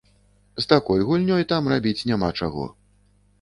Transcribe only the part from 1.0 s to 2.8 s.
гульнёй там рабіць няма чаго.